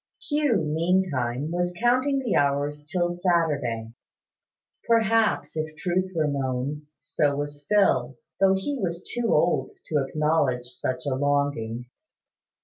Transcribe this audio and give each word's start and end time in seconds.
Hugh, 0.19 0.57
meantime, 0.57 1.51
was 1.51 1.75
counting 1.79 2.17
the 2.17 2.35
hours 2.35 2.83
till 2.91 3.13
Saturday. 3.13 3.93
Perhaps, 4.87 5.55
if 5.55 5.67
the 5.67 5.75
truth 5.79 6.11
were 6.15 6.25
known, 6.25 6.87
so 6.99 7.35
was 7.35 7.67
Phil, 7.69 8.17
though 8.39 8.55
he 8.55 8.79
was 8.79 9.03
too 9.03 9.29
old 9.31 9.73
to 9.89 10.03
acknowledge 10.03 10.65
such 10.65 11.05
a 11.05 11.13
longing. 11.13 11.85